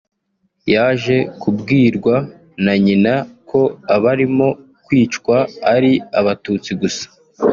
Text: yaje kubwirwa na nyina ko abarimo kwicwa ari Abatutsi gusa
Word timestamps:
yaje 0.73 1.17
kubwirwa 1.41 2.15
na 2.63 2.73
nyina 2.83 3.13
ko 3.49 3.61
abarimo 3.95 4.47
kwicwa 4.85 5.37
ari 5.73 5.91
Abatutsi 6.19 6.71
gusa 6.81 7.05